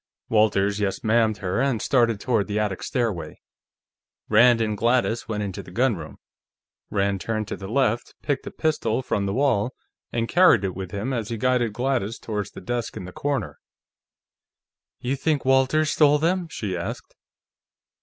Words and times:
Walters 0.29 0.79
yes 0.79 1.03
ma'am'd 1.03 1.37
her 1.45 1.61
and 1.61 1.79
started 1.79 2.19
toward 2.19 2.47
the 2.47 2.57
attic 2.57 2.81
stairway. 2.81 3.39
Rand 4.29 4.59
and 4.59 4.75
Gladys 4.75 5.27
went 5.27 5.43
into 5.43 5.61
the 5.61 5.69
gunroom; 5.69 6.17
Rand 6.89 7.21
turned 7.21 7.47
to 7.49 7.55
the 7.55 7.67
left, 7.67 8.15
picked 8.23 8.47
a 8.47 8.49
pistol 8.49 9.03
from 9.03 9.27
the 9.27 9.33
wall, 9.35 9.75
and 10.11 10.27
carried 10.27 10.63
it 10.63 10.73
with 10.75 10.89
him 10.89 11.13
as 11.13 11.29
he 11.29 11.37
guided 11.37 11.73
Gladys 11.73 12.17
toward 12.17 12.47
the 12.47 12.61
desk 12.61 12.97
in 12.97 13.05
the 13.05 13.11
corner. 13.11 13.59
"You 15.01 15.15
think 15.15 15.45
Walters 15.45 15.91
stole 15.91 16.17
them?" 16.17 16.47
she 16.49 16.75
asked. 16.75 17.13